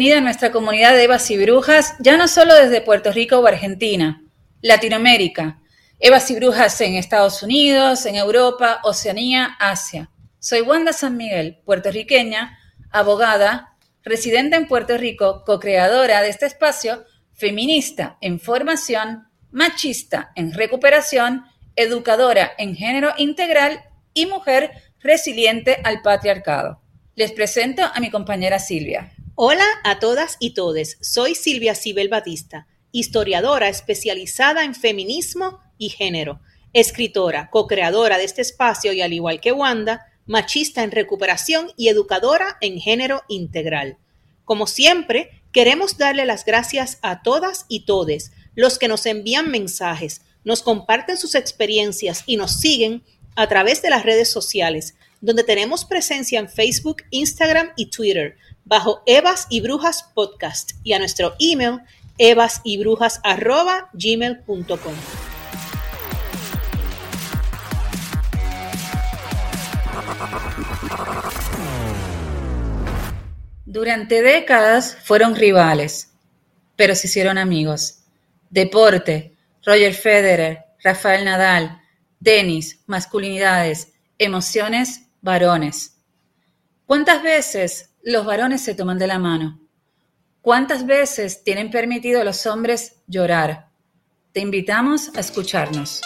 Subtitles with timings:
[0.00, 3.46] Bienvenida a nuestra comunidad de Evas y Brujas, ya no solo desde Puerto Rico o
[3.46, 4.24] Argentina,
[4.62, 5.60] Latinoamérica.
[5.98, 10.10] Evas y Brujas en Estados Unidos, en Europa, Oceanía, Asia.
[10.38, 12.58] Soy Wanda San Miguel, puertorriqueña,
[12.90, 17.04] abogada, residente en Puerto Rico, co-creadora de este espacio,
[17.34, 21.44] feminista en formación, machista en recuperación,
[21.76, 23.82] educadora en género integral
[24.14, 26.80] y mujer resiliente al patriarcado.
[27.16, 29.12] Les presento a mi compañera Silvia.
[29.42, 30.98] Hola a todas y todes.
[31.00, 36.42] Soy Silvia Cibel Batista, historiadora especializada en feminismo y género,
[36.74, 42.58] escritora, co-creadora de este espacio y al igual que Wanda, machista en recuperación y educadora
[42.60, 43.96] en género integral.
[44.44, 50.20] Como siempre, queremos darle las gracias a todas y todes los que nos envían mensajes,
[50.44, 53.04] nos comparten sus experiencias y nos siguen
[53.36, 59.02] a través de las redes sociales, donde tenemos presencia en Facebook, Instagram y Twitter bajo
[59.06, 61.80] Evas y Brujas Podcast y a nuestro email
[62.18, 64.94] evasyBrujas@gmail.com.
[73.66, 76.12] Durante décadas fueron rivales,
[76.76, 78.00] pero se hicieron amigos.
[78.50, 81.80] Deporte, Roger Federer, Rafael Nadal,
[82.22, 85.96] tenis, masculinidades, emociones, varones.
[86.86, 89.60] ¿Cuántas veces los varones se toman de la mano.
[90.40, 93.68] ¿Cuántas veces tienen permitido a los hombres llorar?
[94.32, 96.00] Te invitamos a escucharnos.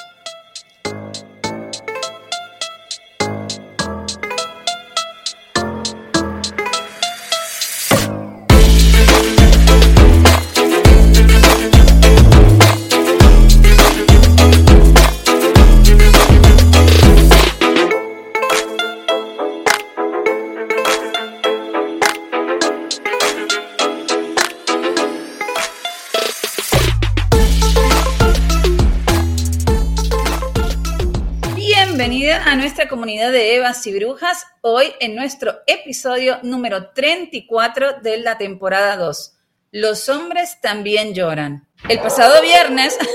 [33.31, 39.33] De Evas y Brujas, hoy en nuestro episodio número 34 de la temporada 2.
[39.73, 41.67] Los hombres también lloran.
[41.89, 42.99] El pasado viernes...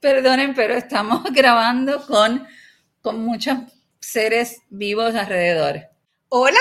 [0.00, 2.46] Perdonen, pero estamos grabando con,
[3.00, 3.56] con muchos
[3.98, 5.88] seres vivos alrededor.
[6.28, 6.60] Hola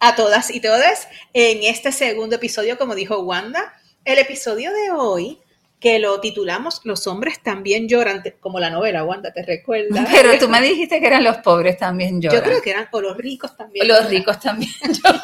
[0.00, 3.72] a todas y todos en este segundo episodio, como dijo Wanda.
[4.04, 5.40] El episodio de hoy
[5.80, 10.06] que lo titulamos Los hombres también lloran, como la novela, Wanda, ¿te recuerdas?
[10.12, 12.38] Pero tú me dijiste que eran los pobres también lloran.
[12.38, 13.88] Yo creo que eran, o los ricos también.
[13.88, 15.20] Los ricos también lloran.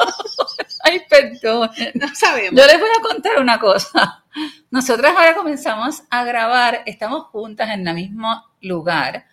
[0.83, 1.71] Ay, perdón.
[1.95, 2.61] No sabemos.
[2.61, 4.25] Yo les voy a contar una cosa.
[4.71, 9.27] Nosotras ahora comenzamos a grabar, estamos juntas en el mismo lugar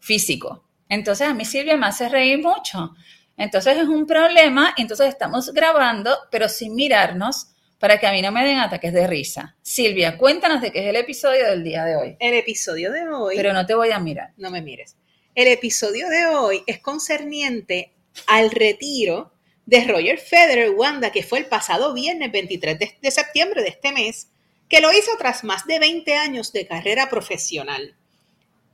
[0.00, 0.64] físico.
[0.88, 2.94] Entonces a mí Silvia me hace reír mucho.
[3.36, 7.53] Entonces es un problema, entonces estamos grabando, pero sin mirarnos
[7.84, 9.54] para que a mí no me den ataques de risa.
[9.60, 12.16] Silvia, cuéntanos de qué es el episodio del día de hoy.
[12.18, 13.36] El episodio de hoy.
[13.36, 14.32] Pero no te voy a mirar.
[14.38, 14.96] No me mires.
[15.34, 17.92] El episodio de hoy es concerniente
[18.26, 19.34] al retiro
[19.66, 24.28] de Roger Federer Wanda, que fue el pasado viernes 23 de, septiembre de este mes,
[24.66, 27.94] que lo hizo tras más de 20 años de carrera profesional.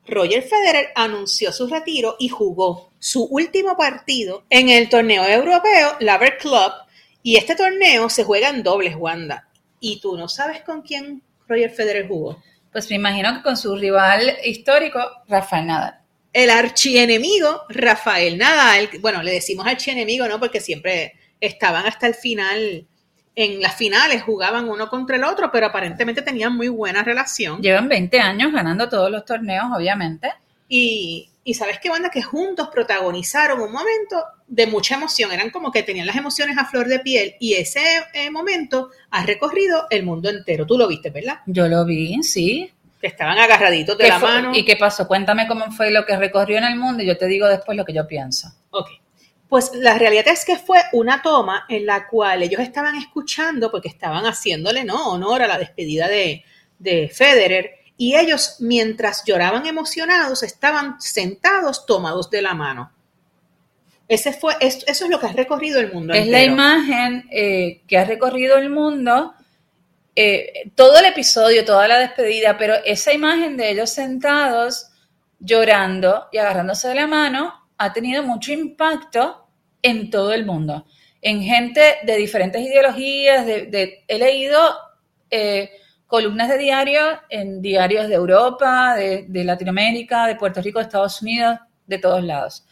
[0.06, 6.38] Roger Federer anunció su retiro y jugó su último partido en el torneo europeo Laver
[6.38, 6.70] Club
[7.22, 9.48] y este torneo se juega en dobles, Wanda.
[9.78, 12.42] ¿Y tú no sabes con quién Roger Federer jugó?
[12.72, 15.98] Pues me imagino que con su rival histórico, Rafael Nadal.
[16.32, 18.88] El archienemigo Rafael Nadal.
[19.00, 20.38] Bueno, le decimos archienemigo, ¿no?
[20.38, 22.86] Porque siempre estaban hasta el final.
[23.34, 27.60] En las finales jugaban uno contra el otro, pero aparentemente tenían muy buena relación.
[27.60, 30.32] Llevan 20 años ganando todos los torneos, obviamente.
[30.68, 35.70] Y y sabes qué banda que juntos protagonizaron un momento de mucha emoción, eran como
[35.70, 37.80] que tenían las emociones a flor de piel y ese
[38.12, 40.66] eh, momento ha recorrido el mundo entero.
[40.66, 41.38] Tú lo viste, ¿verdad?
[41.46, 42.68] Yo lo vi, sí.
[43.00, 44.54] Que estaban agarraditos de la mano.
[44.54, 45.06] ¿Y qué pasó?
[45.06, 47.84] Cuéntame cómo fue lo que recorrió en el mundo y yo te digo después lo
[47.84, 48.52] que yo pienso.
[48.70, 48.88] Ok.
[49.48, 53.88] Pues la realidad es que fue una toma en la cual ellos estaban escuchando, porque
[53.88, 55.10] estaban haciéndole ¿no?
[55.10, 56.44] honor a la despedida de,
[56.78, 62.92] de Federer, y ellos, mientras lloraban emocionados, estaban sentados tomados de la mano.
[64.10, 66.12] Ese fue, eso, es lo que ha recorrido el mundo.
[66.14, 69.34] Es la imagen eh, que ha recorrido el mundo,
[70.16, 74.88] eh, todo el episodio, toda la despedida, pero esa imagen de ellos sentados
[75.38, 79.46] llorando y agarrándose de la mano ha tenido mucho impacto
[79.80, 80.86] en todo el mundo.
[81.22, 83.46] en gente de diferentes ideologías.
[83.46, 84.58] De, he leído
[85.30, 85.70] eh,
[86.08, 91.22] columnas de diarios en diarios de Europa, de, de Latinoamérica, de Puerto Rico, de Estados
[91.22, 92.66] Unidos, de todos lados.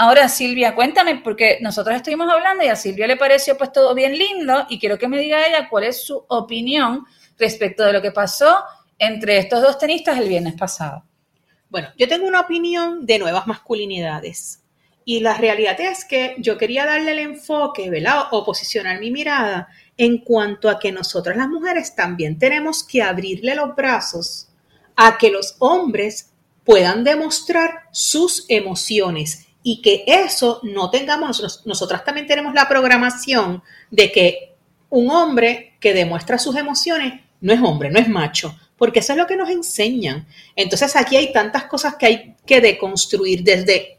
[0.00, 4.16] Ahora, Silvia, cuéntame, porque nosotros estuvimos hablando y a Silvia le pareció pues todo bien
[4.16, 7.04] lindo y quiero que me diga ella cuál es su opinión
[7.36, 8.58] respecto de lo que pasó
[8.96, 11.04] entre estos dos tenistas el viernes pasado.
[11.68, 14.62] Bueno, yo tengo una opinión de nuevas masculinidades
[15.04, 18.26] y la realidad es que yo quería darle el enfoque, ¿verdad?
[18.30, 19.66] O posicionar mi mirada
[19.96, 24.48] en cuanto a que nosotras las mujeres también tenemos que abrirle los brazos
[24.94, 26.30] a que los hombres
[26.62, 34.12] puedan demostrar sus emociones y que eso no tengamos, nosotras también tenemos la programación de
[34.12, 34.54] que
[34.90, 39.18] un hombre que demuestra sus emociones no es hombre, no es macho, porque eso es
[39.18, 40.26] lo que nos enseñan.
[40.56, 43.98] Entonces aquí hay tantas cosas que hay que deconstruir desde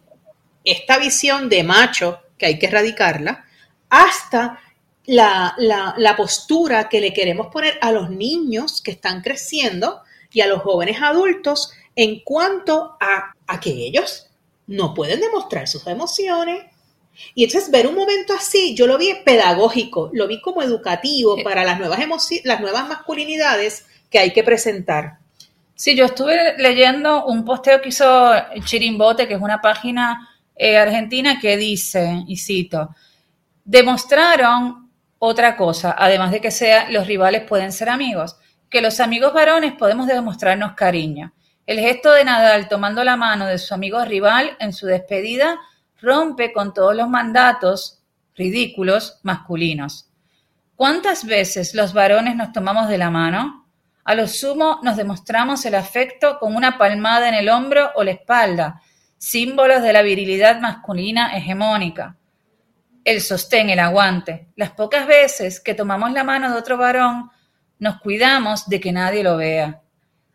[0.64, 3.46] esta visión de macho, que hay que erradicarla,
[3.90, 4.60] hasta
[5.06, 10.02] la, la, postura que le queremos poner a los niños que están creciendo
[10.32, 14.29] y a los jóvenes adultos en cuanto a, a que ellos
[14.70, 16.64] no pueden demostrar sus emociones.
[17.34, 21.44] Y entonces ver un momento así, yo lo vi pedagógico, lo vi como educativo eh.
[21.44, 22.00] para las nuevas,
[22.44, 25.18] las nuevas masculinidades que hay que presentar.
[25.74, 28.32] Sí, yo estuve leyendo un posteo que hizo
[28.64, 32.96] Chirimbote, que es una página eh, argentina, que dice, y cito,
[33.66, 38.38] demostraron otra cosa, además de que sea, los rivales pueden ser amigos,
[38.70, 41.34] que los amigos varones podemos demostrarnos cariño.
[41.70, 45.60] El gesto de Nadal tomando la mano de su amigo rival en su despedida
[46.02, 48.02] rompe con todos los mandatos
[48.36, 50.10] ridículos masculinos.
[50.76, 53.68] ¿Cuántas veces los varones nos tomamos de la mano?
[54.04, 58.14] A lo sumo nos demostramos el afecto con una palmada en el hombro o la
[58.14, 58.82] espalda,
[59.20, 62.16] símbolos de la virilidad masculina hegemónica.
[63.04, 64.48] El sostén, el aguante.
[64.56, 67.30] Las pocas veces que tomamos la mano de otro varón,
[67.78, 69.84] nos cuidamos de que nadie lo vea.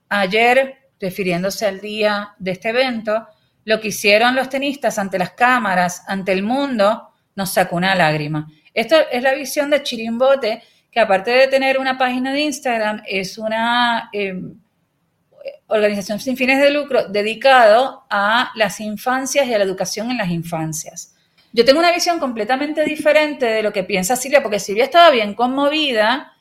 [0.08, 3.26] Ayer refiriéndose al día de este evento,
[3.64, 8.48] lo que hicieron los tenistas ante las cámaras, ante el mundo, nos sacó una lágrima.
[8.72, 13.38] Esto es la visión de Chirimbote, que aparte de tener una página de Instagram, es
[13.38, 14.54] una em,
[15.66, 20.30] organización sin fines de lucro dedicado a las infancias y a la educación en las
[20.30, 21.14] infancias.
[21.52, 25.34] Yo tengo una visión completamente diferente de lo que piensa Silvia, porque Silvia estaba bien
[25.34, 26.32] conmovida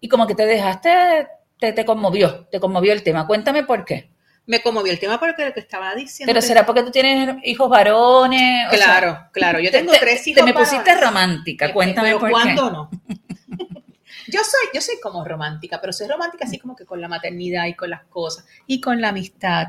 [0.00, 1.26] y como que te dejaste
[1.58, 3.26] te, conmovió, te conmovió el tema.
[3.26, 4.10] Cuéntame por qué.
[4.46, 6.32] Me conmovió el tema porque lo que estaba diciendo.
[6.32, 8.68] Pero será porque tú tienes hijos varones.
[8.70, 9.60] Claro, claro.
[9.60, 10.44] Yo tengo tres hijos.
[10.44, 11.72] Te me pusiste romántica.
[11.72, 12.90] Cuéntame por ¿cuándo no?
[14.30, 17.64] Yo soy, yo soy como romántica, pero soy romántica así como que con la maternidad
[17.66, 19.68] y con las cosas y con la amistad.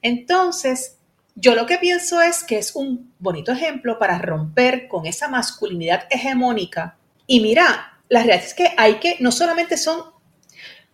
[0.00, 0.98] Entonces,
[1.34, 6.04] yo lo que pienso es que es un bonito ejemplo para romper con esa masculinidad
[6.08, 6.96] hegemónica.
[7.26, 10.02] Y mira, la realidad es que hay que, no solamente son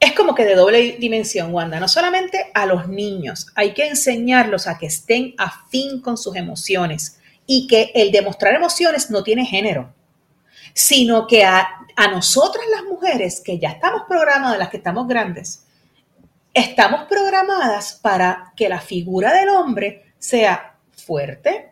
[0.02, 1.78] es como que de doble dimensión, Wanda.
[1.78, 7.20] No solamente a los niños, hay que enseñarlos a que estén afín con sus emociones
[7.46, 9.94] y que el demostrar emociones no tiene género,
[10.74, 11.68] sino que a,
[12.10, 15.66] nosotras las mujeres que ya estamos programadas, las que estamos grandes,
[16.52, 21.70] estamos programadas para que la figura del hombre sea fuerte,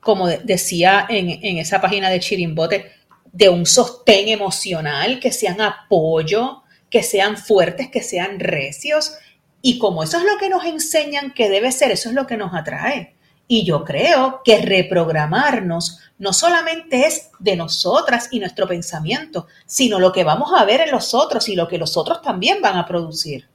[0.00, 2.90] como decía en, en esa página de Chirimbote,
[3.30, 6.61] de un sostén emocional, que sean apoyo,
[6.92, 9.14] que sean fuertes, que sean recios.
[9.62, 12.36] Y como eso es lo que nos enseñan que debe ser, eso es lo que
[12.36, 13.16] nos atrae.
[13.48, 20.12] Y yo creo que reprogramarnos no solamente es de nosotras y nuestro pensamiento, sino lo
[20.12, 22.86] que vamos a ver en los otros y lo que los otros también van a
[22.86, 23.48] producir.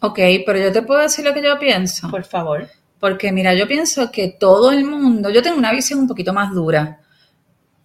[0.00, 2.10] Ok, pero yo te puedo decir lo que yo pienso.
[2.10, 2.68] Por favor.
[3.00, 6.52] Porque mira, yo pienso que todo el mundo, yo tengo una visión un poquito más
[6.52, 7.00] dura.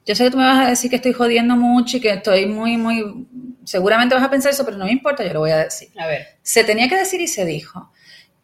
[0.05, 2.45] Yo sé que tú me vas a decir que estoy jodiendo mucho y que estoy
[2.45, 3.27] muy, muy
[3.69, 5.89] seguramente vas a pensar eso, pero no me importa, yo lo voy a decir.
[5.99, 6.39] A ver.
[6.41, 7.91] Se tenía que decir y se dijo.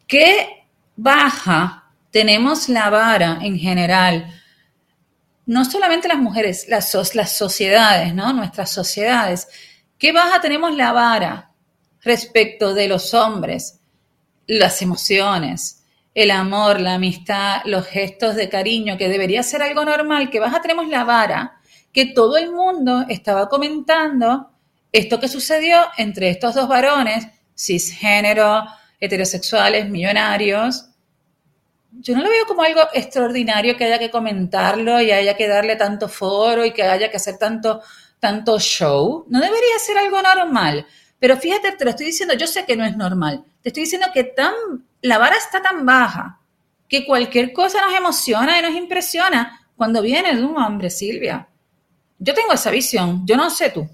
[0.06, 4.32] ¿Qué baja tenemos la vara en general?
[5.44, 8.32] No solamente las mujeres, las, las sociedades, ¿no?
[8.32, 9.48] Nuestras sociedades.
[9.98, 11.50] ¿Qué baja tenemos la vara
[12.02, 13.80] respecto de los hombres?
[14.46, 15.82] Las emociones,
[16.14, 20.62] el amor, la amistad, los gestos de cariño, que debería ser algo normal, que baja
[20.62, 21.58] tenemos la vara,
[21.92, 24.52] que todo el mundo estaba comentando
[24.92, 27.26] esto que sucedió entre estos dos varones,
[27.56, 28.64] cisgénero,
[29.00, 30.86] heterosexuales, millonarios,
[32.00, 35.76] yo no lo veo como algo extraordinario que haya que comentarlo y haya que darle
[35.76, 37.80] tanto foro y que haya que hacer tanto,
[38.20, 39.24] tanto show.
[39.28, 40.86] No debería ser algo normal.
[41.18, 43.44] Pero fíjate, te lo estoy diciendo, yo sé que no es normal.
[43.62, 44.52] Te estoy diciendo que tan,
[45.02, 46.40] la vara está tan baja
[46.88, 51.48] que cualquier cosa nos emociona y nos impresiona cuando viene de un hombre, Silvia.
[52.18, 53.88] Yo tengo esa visión, yo no sé tú.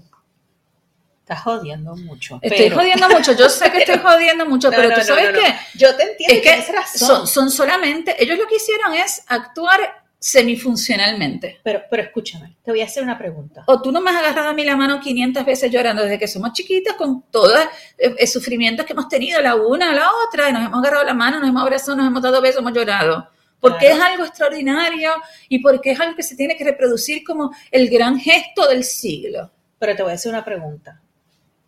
[1.33, 2.39] Estás jodiendo mucho.
[2.41, 5.77] Estoy jodiendo mucho, yo sé que estoy jodiendo mucho, pero tú sabes que...
[5.77, 7.07] Yo te entiendo, es que tienes razón.
[7.07, 11.59] Son, son solamente, ellos lo que hicieron es actuar semifuncionalmente.
[11.63, 13.63] Pero, pero escúchame, te voy a hacer una pregunta.
[13.67, 16.29] O tú no me has agarrado a mí la mano 500 veces llorando desde que
[16.29, 17.59] somos chiquitas con todos
[17.97, 21.13] los sufrimientos que hemos tenido la una a la otra, y nos hemos agarrado la
[21.13, 23.27] mano, nos hemos abrazado, nos hemos dado besos, hemos llorado.
[23.59, 23.95] Porque Claro.
[23.95, 25.11] es algo extraordinario
[25.49, 29.51] y porque es algo que se tiene que reproducir como el gran gesto del siglo.
[29.77, 31.01] Pero te voy a hacer una pregunta.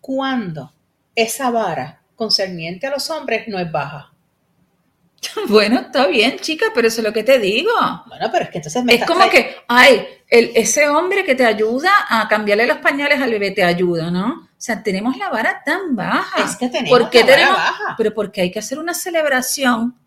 [0.06, 0.72] ¿Cuándo
[1.16, 4.12] esa vara concerniente a los hombres no es baja?
[5.48, 7.72] Bueno, está bien, chica, pero eso es lo que te digo.
[8.06, 11.44] Bueno, pero es que entonces me Es como que, ay, el- ese hombre que te
[11.44, 14.44] ayuda a cambiarle los pañales al bebé te ayuda, ¿no?
[14.44, 16.44] O sea, tenemos la vara tan baja.
[16.44, 17.96] Es que tenemos ¿Por qué la vara tenemos- baja.
[17.98, 19.98] Pero porque hay que hacer una celebración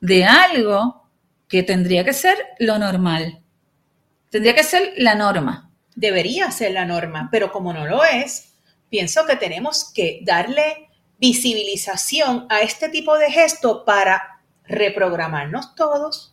[0.00, 1.08] de algo
[1.46, 3.40] que tendría que ser lo normal.
[4.30, 5.70] Tendría que ser la norma.
[5.94, 8.55] Debería ser la norma, pero como no lo es,
[8.88, 10.88] pienso que tenemos que darle
[11.18, 16.32] visibilización a este tipo de gesto para reprogramarnos todos.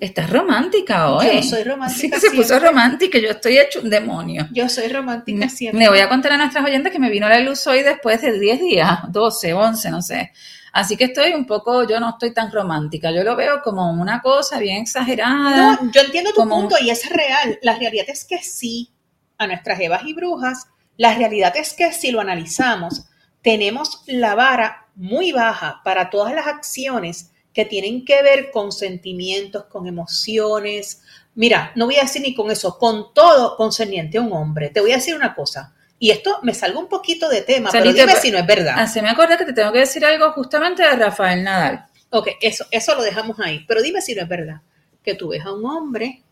[0.00, 1.26] Estás romántica hoy.
[1.36, 3.18] Yo soy romántica Sí se puso romántica.
[3.18, 4.46] Yo estoy hecho un demonio.
[4.52, 5.80] Yo soy romántica Me, siempre.
[5.80, 8.38] le voy a contar a nuestras oyentes que me vino la luz hoy después de
[8.38, 10.32] 10 días, 12, 11, no sé.
[10.72, 13.10] Así que estoy un poco, yo no estoy tan romántica.
[13.10, 15.78] Yo lo veo como una cosa bien exagerada.
[15.82, 17.58] No, yo entiendo tu como- punto y es real.
[17.62, 18.92] La realidad es que sí,
[19.36, 20.68] a nuestras evas y brujas,
[20.98, 23.06] la realidad es que si lo analizamos,
[23.40, 29.64] tenemos la vara muy baja para todas las acciones que tienen que ver con sentimientos,
[29.64, 31.02] con emociones.
[31.34, 34.68] Mira, no voy a decir ni con eso, con todo concerniente a un hombre.
[34.68, 37.92] Te voy a decir una cosa, y esto me salgo un poquito de tema, pero
[37.92, 38.74] dime si no es verdad.
[38.76, 41.86] Así me acuerdo que te tengo que decir algo justamente de Rafael Nadal.
[42.10, 43.64] Ok, eso, eso lo dejamos ahí.
[43.66, 44.60] Pero dime si no es verdad.
[45.02, 46.22] Que tú ves a un hombre,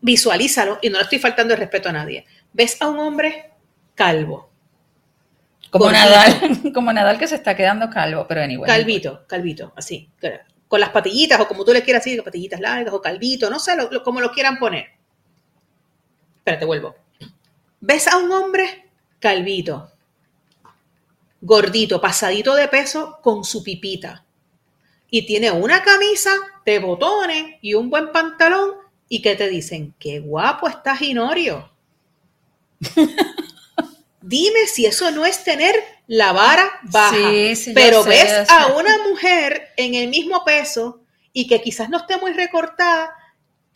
[0.00, 2.24] visualízalo, y no le estoy faltando el respeto a nadie.
[2.52, 3.50] Ves a un hombre
[3.94, 4.50] calvo,
[5.70, 5.90] Como.
[5.90, 8.66] Nadal, como Nadal que se está quedando calvo, pero anyway.
[8.66, 10.08] calvito, calvito, así,
[10.68, 13.76] con las patillitas, o como tú le quieras decir, patillitas largas, o calvito, no sé,
[13.76, 14.86] lo, lo- como lo quieran poner.
[16.38, 16.94] Espérate, vuelvo.
[17.80, 18.88] Ves a un hombre
[19.20, 19.90] calvito,
[21.40, 24.24] gordito, pasadito de peso, con su pipita.
[25.10, 26.30] Y tiene una camisa
[26.64, 28.72] de botones y un buen pantalón.
[29.08, 29.94] ¿Y que te dicen?
[30.00, 31.70] ¡Qué guapo está Ginorio!
[34.20, 35.74] Dime si eso no es tener
[36.08, 37.14] la vara baja.
[37.14, 41.02] Sí, sí, Pero sé, ves a una mujer en el mismo peso
[41.32, 43.14] y que quizás no esté muy recortada.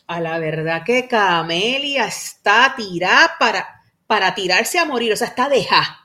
[0.08, 5.12] A la verdad que Camelia está tirada para, para tirarse a morir.
[5.12, 6.00] O sea, está deja.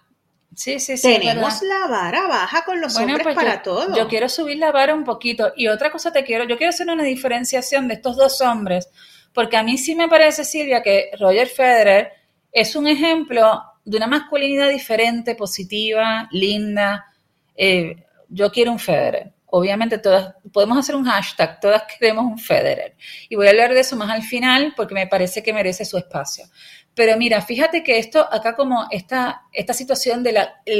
[0.55, 1.17] Sí, sí, sí.
[1.17, 3.95] Tenemos la vara baja con los Bueno, hombres pues para yo, todo.
[3.97, 5.53] yo quiero subir la vara un poquito.
[5.55, 8.89] Y otra cosa te quiero, yo quiero hacer una diferenciación de estos dos hombres,
[9.33, 12.11] porque a mí sí me parece, Silvia, que Roger Federer
[12.55, 17.05] es un ejemplo de una masculinidad diferente, positiva, linda.
[17.53, 19.33] Eh, yo quiero un Federer.
[19.47, 22.95] Obviamente todas, podemos hacer un hashtag, todas queremos un Federer.
[23.27, 25.97] Y voy a hablar de eso más al final porque me parece que merece su
[25.97, 26.45] espacio.
[26.93, 30.37] Pero mira, fíjate que esto, acá como esta, esta situación del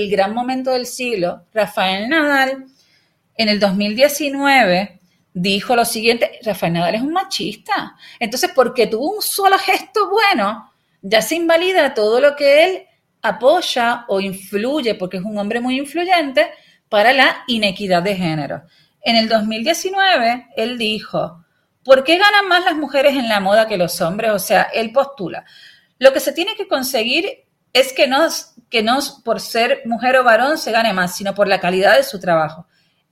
[0.10, 2.67] gran momento del siglo, Rafael Nadal
[3.36, 5.01] en el 2019
[5.34, 7.98] dijo lo siguiente, Rafael Nadal es un machista.
[8.17, 10.72] Entonces, porque tuvo un solo gesto bueno,
[11.07, 12.88] ya se invalida todo lo que él
[13.21, 16.50] apoya o influye, porque es un hombre muy influyente,
[16.89, 18.63] para la inequidad de género.
[19.01, 21.45] En el 2019, él dijo,
[21.83, 24.31] ¿por qué ganan más las mujeres en la moda que los hombres?
[24.31, 25.45] O sea, él postula,
[26.00, 28.27] lo que se tiene que conseguir es que no,
[28.69, 32.03] que no por ser mujer o varón se gane más, sino por la calidad de
[32.03, 32.65] su trabajo.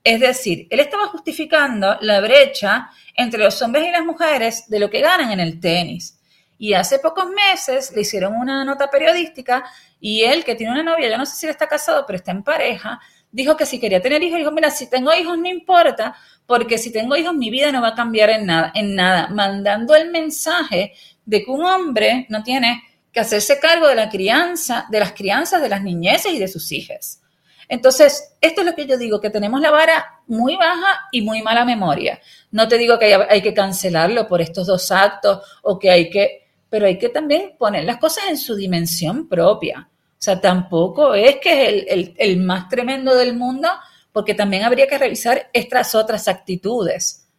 [0.03, 4.89] Es decir, él estaba justificando la brecha entre los hombres y las mujeres de lo
[4.89, 6.19] que ganan en el tenis.
[6.57, 9.65] Y hace pocos meses le hicieron una nota periodística
[9.99, 12.43] y él, que tiene una novia, yo no sé si está casado, pero está en
[12.43, 12.99] pareja,
[13.31, 16.91] dijo que si quería tener hijos, dijo, mira, si tengo hijos no importa, porque si
[16.91, 20.93] tengo hijos mi vida no va a cambiar en nada, en nada, mandando el mensaje
[21.25, 25.61] de que un hombre no tiene que hacerse cargo de la crianza, de las crianzas
[25.61, 27.21] de las niñeces y de sus hijas.
[27.67, 31.41] Entonces, esto es lo que yo digo, que tenemos la vara muy baja y muy
[31.41, 32.19] mala memoria.
[32.51, 36.42] No te digo que hay que cancelarlo por estos dos actos o que hay que,
[36.73, 39.87] pero hay que también poner las cosas en su dimensión propia.
[39.91, 43.69] O sea, tampoco es que es el, el, el más tremendo del mundo,
[44.11, 47.29] porque también habría que revisar estas otras actitudes.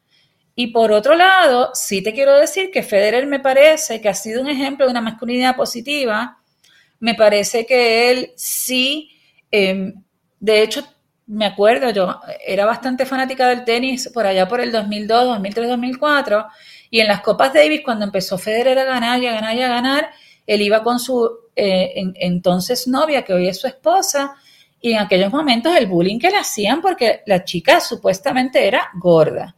[0.54, 4.40] Y por otro lado, sí te quiero decir que Federer me parece que ha sido
[4.40, 6.38] un ejemplo de una masculinidad positiva.
[7.00, 9.10] Me parece que él sí,
[9.50, 9.94] eh,
[10.38, 10.86] de hecho,
[11.26, 16.46] me acuerdo, yo era bastante fanática del tenis por allá por el 2002, 2003, 2004,
[16.94, 19.66] Y en las Copas Davis, cuando empezó Federer a ganar y a ganar y a
[19.66, 20.10] ganar,
[20.46, 24.36] él iba con su eh, entonces novia, que hoy es su esposa,
[24.80, 29.56] y en aquellos momentos el bullying que le hacían porque la chica supuestamente era gorda,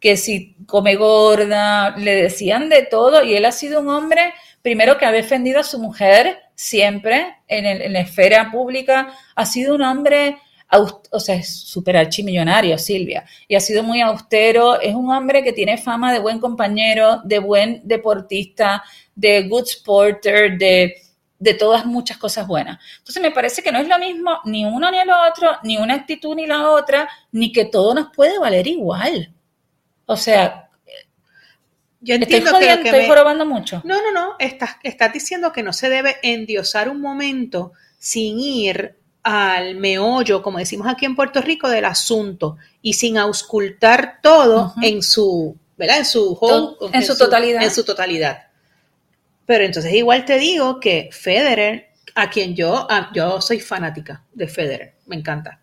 [0.00, 4.98] que si come gorda, le decían de todo y él ha sido un hombre, primero
[4.98, 10.38] que ha defendido a su mujer siempre en, la esfera pública, ha sido un hombre
[10.78, 15.52] o sea, es súper archimillonario, Silvia, y ha sido muy austero, es un hombre que
[15.52, 18.82] tiene fama de buen compañero, de buen deportista,
[19.14, 20.94] de good sporter, de
[21.44, 22.78] de todas muchas cosas buenas.
[22.98, 25.94] Entonces me parece que no es lo mismo ni uno ni el otro, ni una
[25.94, 29.30] actitud ni la otra, ni que todo nos puede valer igual.
[30.06, 30.70] O sea,
[32.00, 33.82] yo entiendo estoy, que, estoy probando mucho.
[33.84, 38.96] No, no, no, estás, estás diciendo que no se debe endiosar un momento sin ir
[39.24, 45.02] al meollo, como decimos aquí en Puerto Rico, del asunto y sin auscultar todo en
[45.02, 45.98] su, ¿verdad?
[45.98, 46.38] En su
[46.92, 47.62] en, su totalidad.
[47.62, 48.44] En su totalidad.
[49.46, 54.94] Pero entonces igual te digo que Federer, a quien yo, yo soy fanática de Federer,
[55.06, 55.58] me encanta.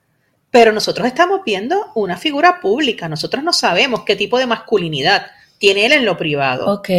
[0.49, 5.27] Pero nosotros estamos viendo una figura pública, nosotros no sabemos qué tipo de masculinidad
[5.59, 6.73] tiene él en lo privado.
[6.73, 6.89] Ok,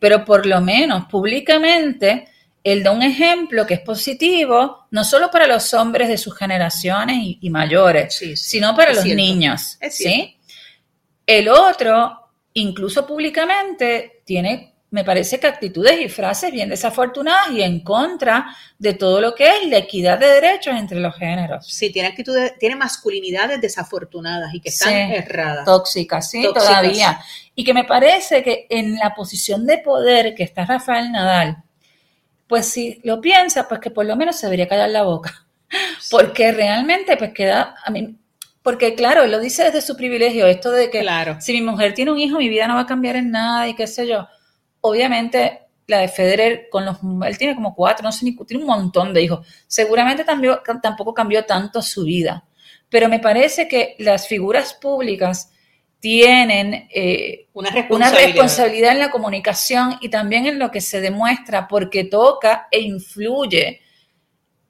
[0.00, 2.28] pero por lo menos públicamente
[2.62, 7.16] él da un ejemplo que es positivo, no solo para los hombres de sus generaciones
[7.40, 9.78] y, mayores, sino para los niños.
[9.90, 10.36] ¿sí?
[11.26, 17.80] El otro, incluso públicamente, tiene me parece que actitudes y frases bien desafortunadas y en
[17.80, 21.66] contra de todo lo que es la equidad de derechos entre los géneros.
[21.66, 25.64] Sí, tiene actitudes, tiene masculinidades desafortunadas y que están erradas.
[25.64, 27.20] Tóxicas, sí, todavía.
[27.54, 31.62] Y que me parece que en la posición de poder que está Rafael Nadal,
[32.50, 35.46] pues si lo piensa, pues que por lo menos se debería callar la boca.
[36.10, 38.16] Porque realmente, pues queda, a mí,
[38.62, 41.40] porque claro, él lo dice desde su privilegio, esto de que claro.
[41.40, 43.74] si mi mujer tiene un hijo, mi vida no va a cambiar en nada y
[43.74, 44.28] qué sé yo
[44.80, 48.68] obviamente la de Federer con los él tiene como cuatro, no sé ni tiene un
[48.68, 49.46] montón de hijos.
[49.66, 52.44] Seguramente tampoco cambió tanto su vida,
[52.88, 55.50] pero me parece que las figuras públicas
[56.00, 58.92] tienen eh, una, responsabilidad.
[58.92, 63.80] en la comunicación y también en lo que se demuestra porque toca e influye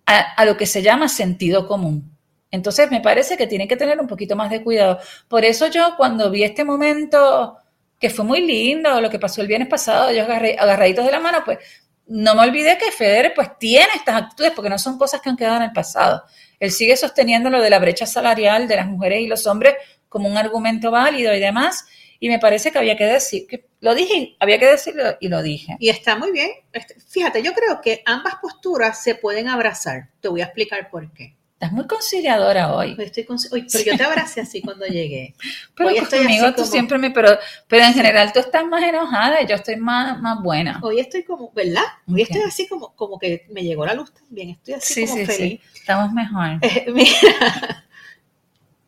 [0.07, 2.19] a, lo que se llama sentido común.
[2.51, 4.99] Entonces me parece que tiene que tener un poquito más de cuidado.
[5.29, 7.57] Por eso yo cuando vi este momento
[7.97, 11.43] que fue muy lindo lo que pasó el viernes pasado, ellos agarraditos de la mano,
[11.45, 11.59] pues
[12.07, 15.37] no me olvidé que Federer pues tiene estas actitudes porque no son cosas que han
[15.37, 16.25] quedado en el pasado.
[16.59, 19.75] Él sigue sosteniendo lo de la brecha salarial de las mujeres y los hombres
[20.11, 21.87] como un argumento válido y demás.
[22.19, 25.41] Y me parece que había que decir, que lo dije, había que decirlo y lo
[25.41, 25.77] dije.
[25.81, 26.51] Y está muy bien.
[26.71, 30.11] Este, fíjate, yo creo que ambas posturas se pueden abrazar.
[30.21, 31.35] Te voy a explicar por qué.
[31.55, 32.95] Estás muy conciliadora hoy.
[32.95, 35.35] Pues estoy pero yo te abracé así cuando llegué.
[35.77, 37.11] pero hoy estoy conmigo tú siempre me...
[37.11, 40.81] Pero, pero en general tú estás más enojada y yo estoy más, más buena.
[40.83, 41.85] Hoy estoy como, ¿verdad?
[42.07, 44.51] Hoy estoy así como, como que me llegó la luz también.
[44.51, 45.61] Estoy así como feliz.
[45.75, 46.59] Estamos mejor.
[46.63, 47.85] Eh, mira,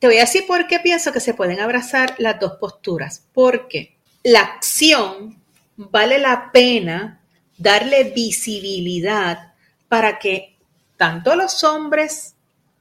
[0.03, 3.23] te voy a decir por qué pienso que se pueden abrazar las dos posturas.
[3.33, 5.41] Porque la acción
[5.77, 7.21] vale la pena
[7.57, 9.53] darle visibilidad
[9.87, 10.57] para que
[10.97, 12.35] tanto los hombres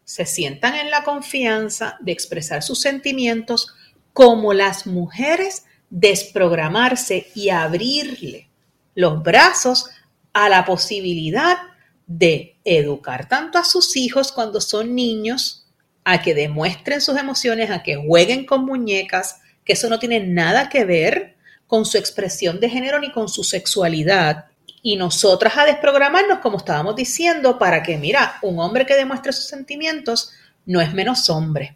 [0.03, 3.71] se sientan en la confianza de expresar sus sentimientos
[4.13, 8.49] como las mujeres desprogramarse y abrirle
[8.95, 9.91] los brazos
[10.33, 11.59] a la posibilidad
[12.07, 15.60] de educar tanto a sus hijos cuando son niños,
[16.03, 20.69] a que demuestren sus emociones, a que jueguen con muñecas, que eso no tiene nada
[20.69, 21.35] que ver
[21.67, 24.45] con su expresión de género ni con su sexualidad,
[24.83, 29.45] y nosotras a desprogramarnos, como estábamos diciendo, para que, mira, un hombre que demuestre sus
[29.45, 30.31] sentimientos
[30.65, 31.75] no es menos hombre.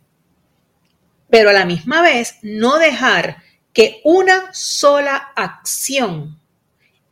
[1.30, 3.38] Pero a la misma vez, no dejar
[3.74, 6.40] que una sola acción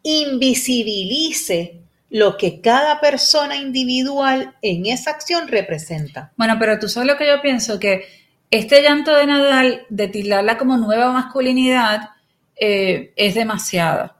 [0.01, 1.82] invisibilice
[2.13, 6.31] lo que cada persona individual en esa acción representa.
[6.37, 8.05] Bueno, pero tú sabes lo que yo pienso, que
[8.51, 12.11] este llanto de Nadal, de tildarla como nueva masculinidad,
[12.55, 14.13] eh, es demasiado.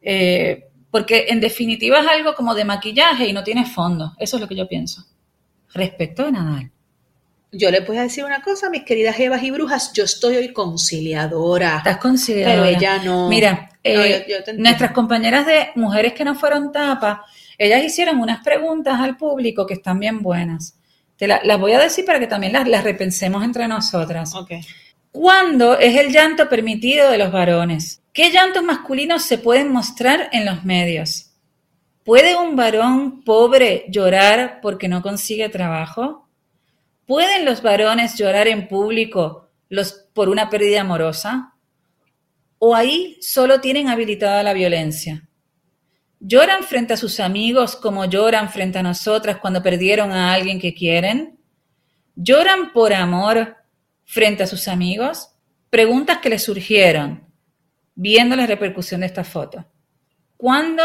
[0.00, 4.14] Eh, porque en definitiva es algo como de maquillaje y no tiene fondo.
[4.18, 5.04] Eso es lo que yo pienso.
[5.74, 6.70] Respecto de Nadal.
[7.56, 10.52] Yo le voy a decir una cosa, mis queridas Evas y brujas, yo estoy hoy
[10.52, 11.78] conciliadora.
[11.78, 12.62] Estás conciliadora.
[12.62, 13.28] Pero ella no.
[13.28, 17.24] Mira, eh, nuestras compañeras de Mujeres que no fueron tapa,
[17.58, 20.76] ellas hicieron unas preguntas al público que están bien buenas.
[21.16, 24.34] Te las voy a decir para que también las, las repensemos entre nosotras.
[24.34, 24.62] Okay.
[25.12, 28.02] ¿Cuándo es el llanto permitido de los varones?
[28.12, 31.30] ¿Qué llantos masculinos se pueden mostrar en los medios?
[32.04, 36.23] ¿Puede un varón pobre llorar porque no consigue trabajo?
[37.06, 39.48] ¿Pueden los varones llorar en público
[40.12, 41.54] por una pérdida amorosa?
[42.66, 45.28] o ahí solo tienen habilitada la violencia.
[46.18, 50.72] ¿Lloran frente a sus amigos como lloran frente a nosotras cuando perdieron a alguien que
[50.72, 51.38] quieren?
[52.16, 53.56] ¿Lloran por amor
[54.06, 55.28] frente a sus amigos?
[55.68, 57.28] Preguntas que les surgieron
[57.94, 59.66] viendo la repercusión de esta foto.
[60.38, 60.82] ¿Cuándo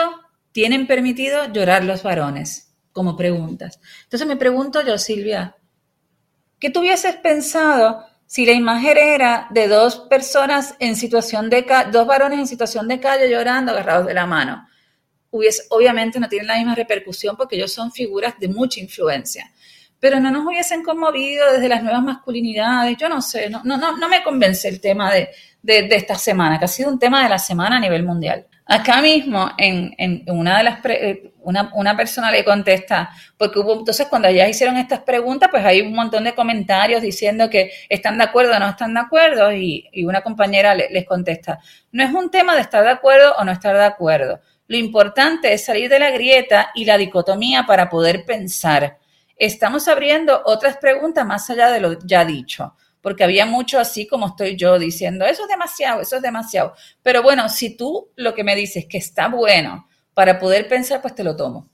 [0.51, 2.75] tienen permitido llorar los varones?
[2.91, 3.79] Como preguntas.
[4.03, 5.55] Entonces me pregunto yo, Silvia,
[6.59, 12.05] ¿qué tú hubieses pensado si la imagen era de dos personas en situación de dos
[12.05, 14.67] varones en situación de calle llorando agarrados de la mano?
[15.69, 19.51] Obviamente no tienen la misma repercusión porque ellos son figuras de mucha influencia
[19.99, 22.97] pero no nos hubiesen conmovido desde las nuevas masculinidades.
[22.97, 25.29] Yo no sé, no, no, no me convence el tema de,
[25.61, 28.47] de, esta semana, que ha sido un tema de la semana a nivel mundial.
[28.71, 33.79] Acá mismo, en, en una de las, eh, una, una, persona le contesta, porque hubo,
[33.79, 38.19] entonces cuando ellas hicieron estas preguntas, pues hay un montón de comentarios diciendo que están
[38.19, 41.59] de acuerdo o no están de acuerdo, y, y una compañera les contesta,
[41.91, 44.39] no es un tema de estar de acuerdo o no estar de acuerdo.
[44.67, 48.99] Lo importante es salir de la grieta y la dicotomía para poder pensar
[49.39, 54.27] estamos abriendo otras preguntas más allá de lo ya dicho, porque había mucho así como
[54.27, 56.73] estoy yo diciendo, eso es demasiado, eso es demasiado.
[57.01, 61.15] Pero bueno, si tú lo que me dices que está bueno para poder pensar, pues
[61.15, 61.69] te lo tomo.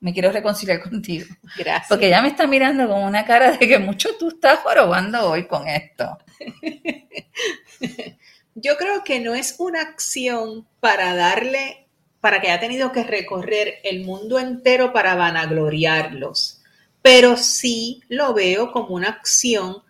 [0.00, 1.26] Me quiero reconciliar contigo.
[1.56, 1.88] Gracias.
[1.88, 5.46] Porque ya me está mirando con una cara de que mucho tú estás jorobando hoy
[5.46, 6.18] con esto.
[8.54, 11.86] Yo creo que no es una acción para darle,
[12.20, 16.58] para que haya tenido que recorrer el mundo entero para vanagloriarlos
[17.02, 19.82] pero sí lo veo como una acción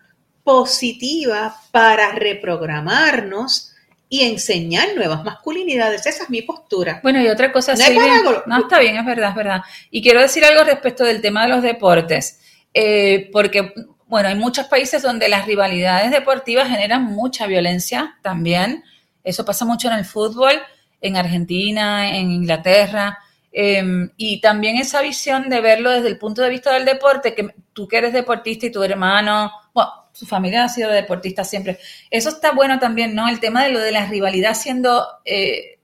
[0.49, 3.71] positiva para reprogramarnos
[4.09, 6.07] y enseñar nuevas masculinidades.
[6.07, 6.99] Esa es mi postura.
[7.03, 9.61] Bueno, y otra cosa, no no, está bien, es verdad, es verdad.
[9.91, 12.39] Y quiero decir algo respecto del tema de los deportes,
[12.73, 13.75] eh, porque,
[14.07, 18.83] bueno, hay muchos países donde las rivalidades deportivas generan mucha violencia también.
[19.23, 20.53] Eso pasa mucho en el fútbol,
[20.99, 23.19] en Argentina, en Inglaterra.
[23.51, 27.53] Em, y también esa visión de verlo desde el punto de vista del deporte, que
[27.71, 31.79] tú que eres deportista y tu hermano, bueno, su familia ha sido deportista siempre.
[32.11, 33.29] Eso está bueno también, ¿no?
[33.29, 35.79] El tema de lo de la rivalidad siendo eh,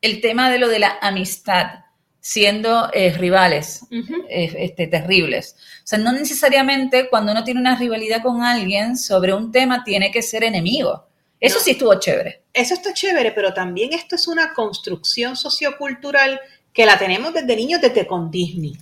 [0.00, 1.80] el tema de lo de la amistad
[2.20, 3.80] siendo eh, rivales
[4.28, 5.56] eh, este, terribles.
[5.82, 10.12] O sea, no necesariamente cuando uno tiene una rivalidad con alguien sobre un tema tiene
[10.12, 11.08] que ser enemigo.
[11.40, 12.42] Eso sí estuvo chévere.
[12.52, 16.40] Eso está chévere, pero también esto es una construcción sociocultural
[16.72, 18.78] que la tenemos desde niños, desde con Disney.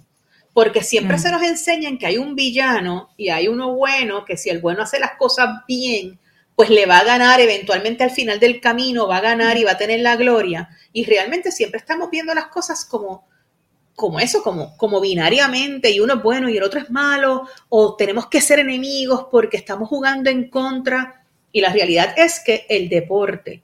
[0.58, 1.20] Porque siempre mm.
[1.20, 4.82] se nos enseñan que hay un villano y hay uno bueno, que si el bueno
[4.82, 6.18] hace las cosas bien,
[6.56, 9.70] pues le va a ganar eventualmente al final del camino, va a ganar y va
[9.70, 10.68] a tener la gloria.
[10.92, 13.28] Y realmente siempre estamos viendo las cosas como,
[13.94, 17.94] como eso, como, como binariamente, y uno es bueno y el otro es malo, o
[17.94, 21.24] tenemos que ser enemigos porque estamos jugando en contra.
[21.52, 23.62] Y la realidad es que el deporte,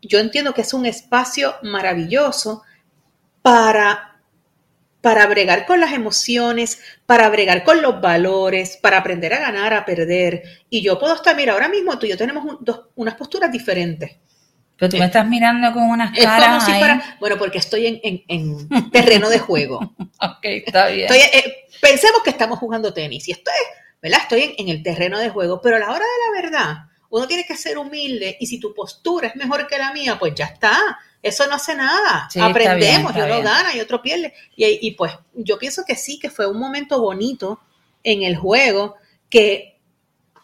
[0.00, 2.62] yo entiendo que es un espacio maravilloso
[3.42, 4.09] para,
[5.00, 9.84] para bregar con las emociones, para bregar con los valores, para aprender a ganar, a
[9.84, 10.42] perder.
[10.68, 14.16] Y yo puedo estar, mira, ahora mismo tú y yo tenemos dos, unas posturas diferentes.
[14.76, 16.64] Pero tú me estás mirando con unas caras.
[17.18, 19.78] bueno, porque estoy en, en, terreno de juego.
[20.20, 21.12] ok, está bien.
[21.12, 24.20] Eh, pensemos que estamos jugando tenis y esto es, ¿verdad?
[24.22, 26.76] Estoy en, en, el terreno de juego, pero a la hora de la verdad,
[27.10, 30.34] uno tiene que ser humilde y si tu postura es mejor que la mía, pues
[30.34, 30.98] ya está.
[31.22, 32.28] Eso no hace nada.
[32.40, 34.32] Aprendemos, y uno gana y otro pierde.
[34.56, 37.60] Y, pues yo pienso que sí, que fue un momento bonito
[38.02, 38.96] en el juego,
[39.28, 39.78] que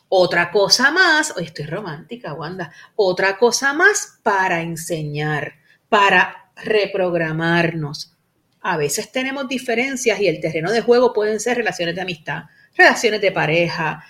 [0.09, 5.55] otra cosa más, hoy estoy romántica, Wanda, otra cosa más para enseñar,
[5.89, 8.13] para reprogramarnos.
[8.61, 12.45] A veces tenemos diferencias y el terreno de juego pueden ser relaciones de amistad,
[12.77, 14.05] relaciones de pareja,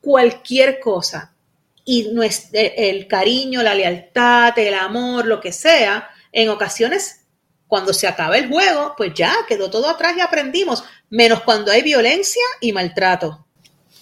[0.00, 1.35] cualquier cosa
[1.88, 2.10] y
[2.52, 7.24] el cariño, la lealtad, el amor, lo que sea, en ocasiones,
[7.68, 11.82] cuando se acaba el juego, pues ya quedó todo atrás y aprendimos, menos cuando hay
[11.82, 13.46] violencia y maltrato.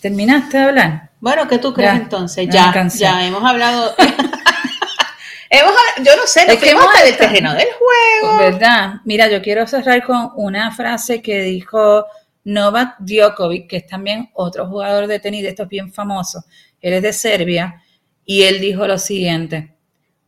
[0.01, 1.11] ¿Terminaste de hablar?
[1.21, 2.49] Bueno, ¿qué tú crees entonces?
[2.51, 3.95] Ya, ya hemos hablado.
[5.51, 8.39] hemos, yo no sé, nos fuimos hasta el terreno del juego.
[8.39, 8.95] ¿Verdad?
[9.05, 12.07] Mira, yo quiero cerrar con una frase que dijo
[12.45, 16.45] Novak Djokovic, que es también otro jugador de tenis de estos bien famosos,
[16.85, 17.83] él es de Serbia,
[18.27, 19.75] y él dijo lo siguiente,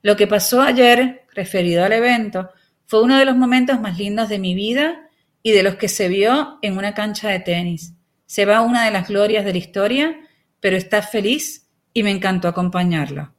[0.01, 2.49] lo que pasó ayer, referido al evento,
[2.87, 5.09] fue uno de los momentos más lindos de mi vida
[5.43, 7.93] y de los que se vio en una cancha de tenis.
[8.25, 10.17] Se va una de las glorias de la historia,
[10.61, 13.35] pero está feliz y me encantó acompañarlo.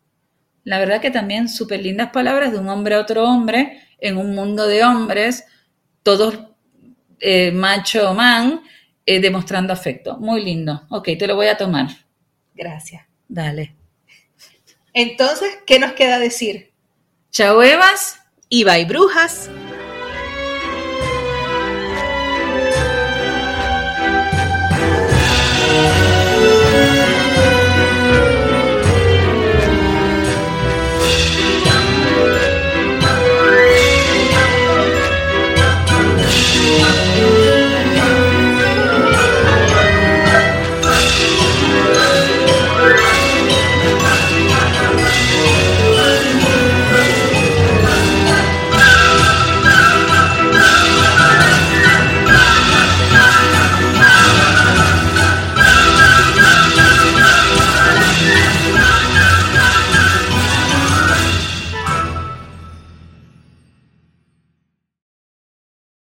[0.64, 4.36] La verdad que también súper lindas palabras de un hombre a otro hombre en un
[4.36, 5.46] mundo de hombres,
[6.04, 6.38] todos
[7.20, 8.62] eh, macho man,
[9.06, 10.18] eh, demostrando afecto.
[10.18, 10.86] Muy lindo.
[10.90, 11.88] Ok, te lo voy a tomar.
[12.54, 13.07] Gracias.
[13.28, 13.76] Dale.
[14.94, 16.72] Entonces, ¿qué nos queda decir?
[17.32, 19.50] Chao Evas y bye brujas.